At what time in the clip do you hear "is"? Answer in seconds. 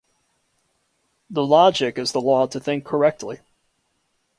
1.99-2.11